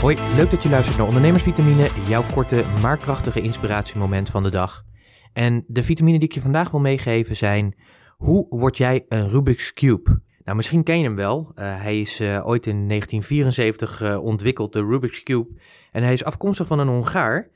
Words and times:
Hoi, 0.00 0.16
leuk 0.36 0.50
dat 0.50 0.62
je 0.62 0.68
luistert 0.68 0.96
naar 0.96 1.06
Ondernemersvitamine, 1.06 1.90
jouw 2.08 2.22
korte 2.32 2.64
maar 2.82 2.96
krachtige 2.96 3.40
inspiratiemoment 3.40 4.30
van 4.30 4.42
de 4.42 4.48
dag. 4.48 4.84
En 5.32 5.64
de 5.66 5.82
vitamine 5.82 6.18
die 6.18 6.28
ik 6.28 6.34
je 6.34 6.40
vandaag 6.40 6.70
wil 6.70 6.80
meegeven 6.80 7.36
zijn, 7.36 7.74
hoe 8.16 8.46
word 8.48 8.76
jij 8.76 9.04
een 9.08 9.28
Rubik's 9.28 9.72
Cube? 9.72 10.22
Nou, 10.44 10.56
misschien 10.56 10.82
ken 10.82 10.98
je 10.98 11.04
hem 11.04 11.16
wel. 11.16 11.52
Uh, 11.54 11.82
hij 11.82 12.00
is 12.00 12.20
uh, 12.20 12.46
ooit 12.46 12.66
in 12.66 12.88
1974 12.88 14.02
uh, 14.02 14.24
ontwikkeld, 14.24 14.72
de 14.72 14.84
Rubik's 14.84 15.22
Cube. 15.22 15.48
En 15.92 16.02
hij 16.02 16.12
is 16.12 16.24
afkomstig 16.24 16.66
van 16.66 16.78
een 16.78 16.88
Hongaar. 16.88 17.50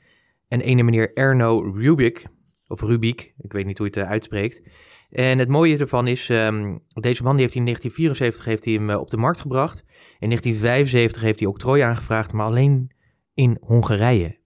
En 0.47 0.61
ene 0.61 0.83
meneer 0.83 1.13
Erno 1.13 1.59
Rubik, 1.59 2.25
of 2.67 2.81
Rubik, 2.81 3.33
ik 3.37 3.53
weet 3.53 3.65
niet 3.65 3.77
hoe 3.77 3.89
je 3.91 3.99
het 3.99 4.09
uitspreekt. 4.09 4.69
En 5.09 5.39
het 5.39 5.49
mooie 5.49 5.77
ervan 5.77 6.07
is, 6.07 6.29
um, 6.29 6.83
deze 6.87 7.23
man 7.23 7.33
die 7.33 7.41
heeft 7.41 7.55
in 7.55 7.63
1974 7.63 8.45
heeft 8.45 8.65
hij 8.65 8.73
hem 8.73 8.89
op 8.89 9.09
de 9.09 9.17
markt 9.17 9.39
gebracht. 9.39 9.79
In 10.19 10.27
1975 10.27 11.21
heeft 11.21 11.39
hij 11.39 11.47
octrooi 11.47 11.81
aangevraagd, 11.81 12.33
maar 12.33 12.45
alleen 12.45 12.91
in 13.33 13.57
Hongarije. 13.61 14.43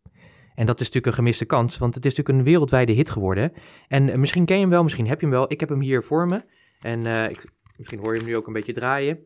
En 0.55 0.65
dat 0.65 0.79
is 0.79 0.85
natuurlijk 0.85 1.05
een 1.05 1.23
gemiste 1.23 1.45
kans, 1.45 1.77
want 1.77 1.95
het 1.95 2.05
is 2.05 2.15
natuurlijk 2.15 2.39
een 2.39 2.51
wereldwijde 2.51 2.91
hit 2.91 3.09
geworden. 3.09 3.53
En 3.87 4.19
misschien 4.19 4.45
ken 4.45 4.55
je 4.55 4.61
hem 4.61 4.71
wel, 4.71 4.83
misschien 4.83 5.07
heb 5.07 5.19
je 5.19 5.25
hem 5.25 5.35
wel. 5.35 5.51
Ik 5.51 5.59
heb 5.59 5.69
hem 5.69 5.81
hier 5.81 6.03
voor 6.03 6.27
me. 6.27 6.43
En 6.81 7.05
ik, 7.29 7.49
misschien 7.77 7.99
hoor 7.99 8.13
je 8.13 8.19
hem 8.19 8.27
nu 8.27 8.35
ook 8.35 8.47
een 8.47 8.53
beetje 8.53 8.73
draaien. 8.73 9.19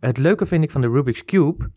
Het 0.00 0.18
leuke 0.18 0.46
vind 0.46 0.64
ik 0.64 0.70
van 0.70 0.80
de 0.80 0.88
Rubik's 0.88 1.24
Cube. 1.24 1.70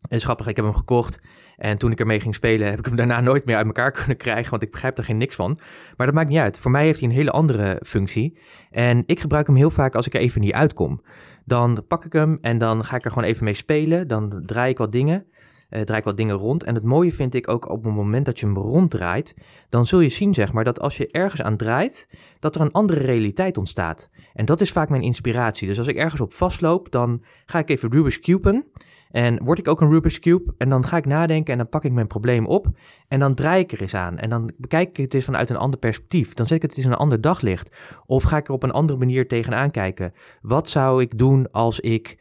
Het 0.00 0.12
is 0.12 0.24
grappig, 0.24 0.46
ik 0.46 0.56
heb 0.56 0.64
hem 0.64 0.74
gekocht. 0.74 1.20
En 1.58 1.78
toen 1.78 1.92
ik 1.92 2.00
ermee 2.00 2.20
ging 2.20 2.34
spelen, 2.34 2.68
heb 2.68 2.78
ik 2.78 2.84
hem 2.84 2.96
daarna 2.96 3.20
nooit 3.20 3.44
meer 3.44 3.56
uit 3.56 3.66
elkaar 3.66 3.92
kunnen 3.98 4.16
krijgen. 4.16 4.50
Want 4.50 4.62
ik 4.62 4.70
begrijp 4.70 4.98
er 4.98 5.04
geen 5.04 5.16
niks 5.16 5.36
van. 5.36 5.58
Maar 5.96 6.06
dat 6.06 6.14
maakt 6.14 6.28
niet 6.28 6.38
uit. 6.38 6.60
Voor 6.60 6.70
mij 6.70 6.84
heeft 6.84 7.00
hij 7.00 7.08
een 7.08 7.14
hele 7.14 7.30
andere 7.30 7.80
functie. 7.86 8.38
En 8.70 9.02
ik 9.06 9.20
gebruik 9.20 9.46
hem 9.46 9.56
heel 9.56 9.70
vaak 9.70 9.94
als 9.94 10.06
ik 10.06 10.14
er 10.14 10.20
even 10.20 10.40
niet 10.40 10.52
uitkom. 10.52 11.02
Dan 11.44 11.84
pak 11.88 12.04
ik 12.04 12.12
hem 12.12 12.38
en 12.40 12.58
dan 12.58 12.84
ga 12.84 12.96
ik 12.96 13.04
er 13.04 13.10
gewoon 13.10 13.28
even 13.28 13.44
mee 13.44 13.54
spelen. 13.54 14.08
Dan 14.08 14.42
draai 14.46 14.70
ik 14.70 14.78
wat 14.78 14.92
dingen 14.92 15.26
uh, 15.70 15.80
draai 15.80 15.98
ik 15.98 16.04
wat 16.04 16.16
dingen 16.16 16.36
rond. 16.36 16.64
En 16.64 16.74
het 16.74 16.84
mooie 16.84 17.12
vind 17.12 17.34
ik 17.34 17.48
ook 17.48 17.68
op 17.68 17.84
het 17.84 17.94
moment 17.94 18.26
dat 18.26 18.40
je 18.40 18.46
hem 18.46 18.56
ronddraait, 18.56 19.34
dan 19.68 19.86
zul 19.86 20.00
je 20.00 20.08
zien 20.08 20.34
zeg 20.34 20.52
maar 20.52 20.64
dat 20.64 20.80
als 20.80 20.96
je 20.96 21.06
ergens 21.06 21.42
aan 21.42 21.56
draait, 21.56 22.08
dat 22.38 22.54
er 22.54 22.60
een 22.60 22.72
andere 22.72 23.00
realiteit 23.00 23.56
ontstaat. 23.56 24.10
En 24.34 24.44
dat 24.44 24.60
is 24.60 24.72
vaak 24.72 24.88
mijn 24.88 25.02
inspiratie. 25.02 25.68
Dus 25.68 25.78
als 25.78 25.86
ik 25.86 25.96
ergens 25.96 26.20
op 26.20 26.32
vastloop, 26.32 26.90
dan 26.90 27.22
ga 27.46 27.58
ik 27.58 27.68
even 27.68 27.92
Rubik's 27.92 28.18
Cuben. 28.18 28.66
En 29.10 29.44
word 29.44 29.58
ik 29.58 29.68
ook 29.68 29.80
een 29.80 29.90
Rubik's 29.90 30.18
Cube 30.18 30.54
en 30.58 30.68
dan 30.68 30.84
ga 30.84 30.96
ik 30.96 31.06
nadenken 31.06 31.52
en 31.52 31.58
dan 31.58 31.68
pak 31.68 31.84
ik 31.84 31.92
mijn 31.92 32.06
probleem 32.06 32.46
op 32.46 32.66
en 33.08 33.18
dan 33.18 33.34
draai 33.34 33.62
ik 33.62 33.72
er 33.72 33.80
eens 33.80 33.94
aan. 33.94 34.18
En 34.18 34.30
dan 34.30 34.52
bekijk 34.56 34.88
ik 34.88 34.96
het 34.96 35.14
eens 35.14 35.24
vanuit 35.24 35.50
een 35.50 35.56
ander 35.56 35.78
perspectief. 35.78 36.34
Dan 36.34 36.46
zet 36.46 36.56
ik 36.56 36.62
het 36.62 36.76
eens 36.76 36.86
in 36.86 36.92
een 36.92 36.98
ander 36.98 37.20
daglicht. 37.20 37.76
Of 38.06 38.22
ga 38.22 38.36
ik 38.36 38.48
er 38.48 38.54
op 38.54 38.62
een 38.62 38.70
andere 38.70 38.98
manier 38.98 39.28
tegenaan 39.28 39.70
kijken. 39.70 40.12
Wat 40.40 40.68
zou 40.68 41.02
ik 41.02 41.18
doen 41.18 41.50
als 41.50 41.80
ik 41.80 42.18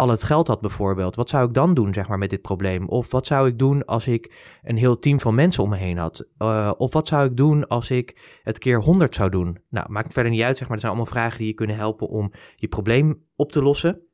al 0.00 0.08
het 0.08 0.22
geld 0.22 0.46
had 0.46 0.60
bijvoorbeeld, 0.60 1.16
wat 1.16 1.28
zou 1.28 1.46
ik 1.46 1.54
dan 1.54 1.74
doen 1.74 1.94
zeg 1.94 2.08
maar 2.08 2.18
met 2.18 2.30
dit 2.30 2.42
probleem? 2.42 2.88
Of 2.88 3.10
wat 3.10 3.26
zou 3.26 3.48
ik 3.48 3.58
doen 3.58 3.84
als 3.84 4.06
ik 4.06 4.58
een 4.62 4.76
heel 4.76 4.98
team 4.98 5.20
van 5.20 5.34
mensen 5.34 5.62
om 5.62 5.68
me 5.68 5.76
heen 5.76 5.98
had? 5.98 6.28
Uh, 6.38 6.72
of 6.76 6.92
wat 6.92 7.08
zou 7.08 7.26
ik 7.26 7.36
doen 7.36 7.66
als 7.68 7.90
ik 7.90 8.38
het 8.42 8.58
keer 8.58 8.80
100 8.80 9.14
zou 9.14 9.30
doen? 9.30 9.58
Nou, 9.68 9.90
maakt 9.90 10.12
verder 10.12 10.32
niet 10.32 10.42
uit 10.42 10.56
zeg 10.56 10.66
maar. 10.66 10.76
Er 10.76 10.82
zijn 10.82 10.92
allemaal 10.92 11.12
vragen 11.12 11.38
die 11.38 11.46
je 11.46 11.54
kunnen 11.54 11.76
helpen 11.76 12.08
om 12.08 12.32
je 12.56 12.68
probleem 12.68 13.26
op 13.36 13.52
te 13.52 13.62
lossen. 13.62 14.09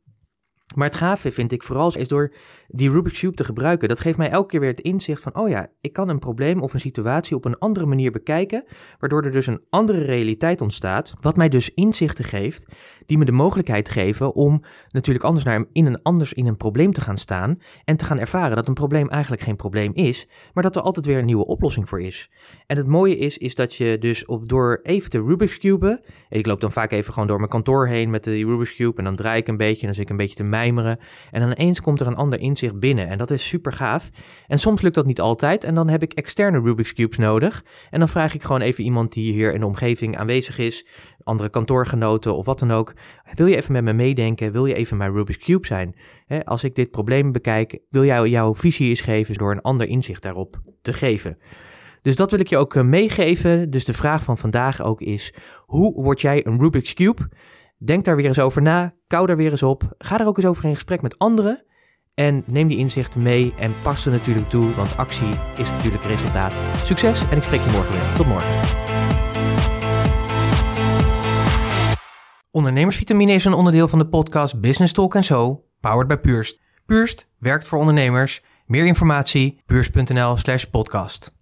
Maar 0.77 0.87
het 0.87 0.97
gave 0.97 1.33
vind 1.33 1.53
ik 1.53 1.63
vooral 1.63 1.95
is 1.97 2.09
door 2.09 2.33
die 2.69 2.91
Rubik's 2.91 3.21
Cube 3.21 3.35
te 3.35 3.45
gebruiken. 3.45 3.89
Dat 3.89 4.01
geeft 4.01 4.19
mij 4.19 4.31
elke 4.31 4.49
keer 4.49 4.61
weer 4.61 4.71
het 4.71 4.81
inzicht 4.81 5.23
van, 5.23 5.37
oh 5.37 5.49
ja, 5.49 5.67
ik 5.81 5.93
kan 5.93 6.09
een 6.09 6.19
probleem 6.19 6.63
of 6.63 6.75
een 6.75 6.81
situatie 6.81 7.37
op 7.37 7.45
een 7.45 7.59
andere 7.59 7.87
manier 7.87 8.11
bekijken, 8.11 8.65
waardoor 8.99 9.23
er 9.23 9.31
dus 9.31 9.47
een 9.47 9.65
andere 9.71 10.05
realiteit 10.05 10.61
ontstaat, 10.61 11.15
wat 11.21 11.37
mij 11.37 11.49
dus 11.49 11.75
inzichten 11.75 12.25
geeft, 12.25 12.73
die 13.07 13.19
me 13.19 13.25
de 13.25 13.33
mogelijkheid 13.33 13.89
geven 13.89 14.35
om 14.35 14.63
natuurlijk 14.89 15.25
anders 15.25 15.45
naar 15.45 15.65
in 15.73 15.87
een 15.87 16.03
anders 16.03 16.33
in 16.33 16.47
een 16.47 16.57
probleem 16.57 16.93
te 16.93 17.01
gaan 17.01 17.19
staan 17.19 17.59
en 17.85 17.97
te 17.97 18.05
gaan 18.05 18.19
ervaren 18.19 18.57
dat 18.57 18.69
een 18.69 18.75
probleem 18.75 19.09
eigenlijk 19.09 19.43
geen 19.43 19.57
probleem 19.57 19.91
is, 19.95 20.29
maar 20.55 20.63
dat 20.63 20.77
er 20.77 20.83
altijd 20.83 21.07
weer 21.07 21.19
een 21.19 21.25
nieuwe 21.25 21.47
oplossing 21.47 21.89
voor 21.89 22.01
is. 22.01 22.31
En 22.67 22.77
het 22.77 22.87
mooie 22.87 23.17
is, 23.17 23.39
is 23.39 23.55
dat 23.55 23.75
je 23.75 23.99
dus 23.99 24.25
op, 24.25 24.49
door 24.49 24.81
even 24.83 25.11
te 25.11 25.23
Rubik's 25.23 25.59
Cube, 25.59 26.05
ik 26.29 26.47
loop 26.47 26.61
dan 26.61 26.73
vaak 26.73 26.93
even 26.93 27.13
gewoon 27.13 27.29
door 27.29 27.39
mijn 27.39 27.51
kantoor 27.51 27.87
heen 27.87 28.11
met 28.11 28.25
de 28.25 28.45
Rubik's 28.45 28.75
Cube 28.75 28.99
en 28.99 29.05
dan 29.05 29.17
draai 29.17 29.41
ik 29.41 29.49
een 29.49 29.57
beetje 29.57 29.81
en 29.81 29.87
dan 29.87 29.95
zit 29.95 30.05
ik 30.05 30.11
een 30.11 30.17
beetje 30.17 30.37
te 30.37 30.45
en 30.75 31.41
dan 31.41 31.51
ineens 31.51 31.81
komt 31.81 32.01
er 32.01 32.07
een 32.07 32.17
ander 32.17 32.41
inzicht 32.41 32.79
binnen 32.79 33.09
en 33.09 33.19
dat 33.19 33.31
is 33.31 33.49
super 33.49 33.73
gaaf. 33.73 34.11
En 34.47 34.59
soms 34.59 34.83
lukt 34.83 34.95
dat 34.95 35.07
niet 35.07 35.21
altijd 35.21 35.65
en 35.65 35.75
dan 35.75 35.89
heb 35.89 36.03
ik 36.03 36.13
externe 36.13 36.61
Rubik's 36.61 36.93
Cubes 36.93 37.19
nodig 37.19 37.65
en 37.91 37.99
dan 37.99 38.09
vraag 38.09 38.35
ik 38.35 38.43
gewoon 38.43 38.61
even 38.61 38.85
iemand 38.85 39.13
die 39.13 39.33
hier 39.33 39.53
in 39.53 39.61
de 39.61 39.67
omgeving 39.67 40.17
aanwezig 40.19 40.59
is, 40.59 40.87
andere 41.21 41.49
kantoorgenoten 41.49 42.37
of 42.37 42.47
wat 42.47 42.59
dan 42.59 42.71
ook, 42.71 42.93
wil 43.35 43.47
je 43.47 43.57
even 43.57 43.73
met 43.73 43.85
me 43.85 43.93
meedenken? 43.93 44.53
Wil 44.53 44.67
je 44.67 44.75
even 44.75 44.97
mijn 44.97 45.13
Rubik's 45.13 45.45
Cube 45.45 45.67
zijn? 45.67 45.95
als 46.45 46.65
ik 46.65 46.75
dit 46.75 46.91
probleem 46.91 47.33
bekijk, 47.33 47.79
wil 47.91 48.05
jij 48.05 48.29
jouw 48.29 48.55
visie 48.55 48.89
eens 48.89 49.01
geven 49.01 49.35
door 49.35 49.51
een 49.51 49.61
ander 49.61 49.89
inzicht 49.89 50.23
daarop 50.23 50.61
te 50.83 50.93
geven? 50.93 51.39
Dus 52.07 52.17
dat 52.17 52.31
wil 52.31 52.41
ik 52.41 52.49
je 52.49 52.57
ook 52.57 52.75
eh, 52.75 52.83
meegeven. 52.83 53.71
Dus 53.71 53.85
de 53.85 53.93
vraag 53.93 54.25
van 54.25 54.39
vandaag 54.39 54.83
ook 54.83 55.01
is: 55.01 55.35
hoe 55.65 56.03
word 56.03 56.21
jij 56.21 56.47
een 56.47 56.59
Rubik's 56.59 56.95
Cube? 56.95 57.29
Denk 57.79 58.05
daar 58.05 58.17
weer 58.17 58.27
eens 58.27 58.39
over 58.39 58.63
na. 58.63 58.95
Kou 59.07 59.27
daar 59.27 59.37
weer 59.37 59.51
eens 59.51 59.63
op. 59.63 59.83
Ga 59.99 60.21
er 60.21 60.27
ook 60.27 60.37
eens 60.37 60.47
over 60.47 60.65
in 60.65 60.75
gesprek 60.75 61.03
met 61.03 61.19
anderen. 61.19 61.63
En 62.15 62.43
neem 62.47 62.69
die 62.69 62.79
inzichten 62.79 63.23
mee 63.23 63.55
en 63.59 63.75
pas 63.83 64.03
ze 64.03 64.11
natuurlijk 64.11 64.49
toe, 64.49 64.75
want 64.75 64.97
actie 64.97 65.35
is 65.57 65.73
natuurlijk 65.73 66.05
resultaat. 66.05 66.63
Succes 66.85 67.29
en 67.29 67.37
ik 67.37 67.43
spreek 67.43 67.61
je 67.61 67.71
morgen 67.71 67.93
weer. 67.93 68.17
Tot 68.17 68.27
morgen. 68.27 68.51
Ondernemersvitamine 72.51 73.33
is 73.33 73.45
een 73.45 73.55
onderdeel 73.55 73.89
van 73.89 73.99
de 73.99 74.07
podcast 74.07 74.61
Business 74.61 74.93
Talk 74.93 75.25
Zo, 75.25 75.65
powered 75.81 76.09
by 76.09 76.17
Purst. 76.17 76.61
Purst 76.87 77.29
werkt 77.39 77.69
voor 77.69 77.79
ondernemers. 77.79 78.43
Meer 78.67 78.87
informatie, 78.87 79.63
puurst.nl 79.67 80.37
slash 80.37 80.65
podcast. 80.65 81.37